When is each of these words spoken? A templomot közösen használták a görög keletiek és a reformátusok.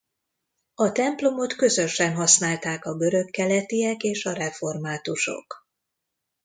A 0.75 0.91
templomot 0.91 1.53
közösen 1.55 2.13
használták 2.15 2.85
a 2.85 2.95
görög 2.95 3.29
keletiek 3.29 4.01
és 4.03 4.25
a 4.25 4.31
reformátusok. 4.33 5.67